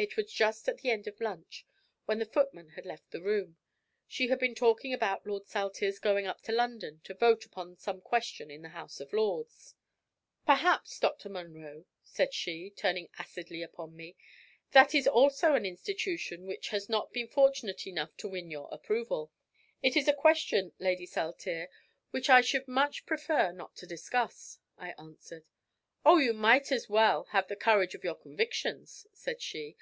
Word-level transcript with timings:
It 0.00 0.16
was 0.16 0.32
just 0.32 0.68
at 0.68 0.78
the 0.78 0.90
end 0.90 1.06
of 1.06 1.20
lunch, 1.20 1.64
when 2.06 2.18
the 2.18 2.26
footman 2.26 2.70
had 2.70 2.84
left 2.84 3.12
the 3.12 3.22
room. 3.22 3.56
She 4.08 4.26
had 4.26 4.40
been 4.40 4.56
talking 4.56 4.92
about 4.92 5.24
Lord 5.24 5.46
Saltire's 5.46 6.00
going 6.00 6.26
up 6.26 6.40
to 6.42 6.50
London 6.50 7.00
to 7.04 7.14
vote 7.14 7.46
upon 7.46 7.76
some 7.76 8.00
question 8.00 8.50
in 8.50 8.62
the 8.62 8.70
House 8.70 8.98
of 8.98 9.12
Lords. 9.12 9.76
"Perhaps, 10.44 10.98
Dr. 10.98 11.28
Munro," 11.28 11.84
said 12.02 12.34
she, 12.34 12.68
turning 12.70 13.10
acidly 13.16 13.62
upon 13.62 13.94
me, 13.94 14.16
"that 14.72 14.92
is 14.92 15.06
also 15.06 15.54
an 15.54 15.64
institution 15.64 16.46
which 16.48 16.70
has 16.70 16.88
not 16.88 17.12
been 17.12 17.28
fortunate 17.28 17.86
enough 17.86 18.16
to 18.16 18.28
win 18.28 18.50
your 18.50 18.68
approval." 18.72 19.30
"It 19.84 19.96
is 19.96 20.08
a 20.08 20.12
question, 20.14 20.72
Lady 20.80 21.06
Saltire, 21.06 21.70
which 22.10 22.28
I 22.28 22.40
should 22.40 22.66
much 22.66 23.06
prefer 23.06 23.52
not 23.52 23.76
to 23.76 23.86
discuss," 23.86 24.58
I 24.76 24.94
answered. 24.98 25.46
"Oh, 26.04 26.18
you 26.18 26.32
might 26.32 26.62
just 26.62 26.72
as 26.72 26.88
well 26.88 27.26
have 27.26 27.46
the 27.46 27.54
courage 27.54 27.94
of 27.94 28.02
your 28.02 28.16
convictions," 28.16 29.06
said 29.12 29.40
she. 29.40 29.76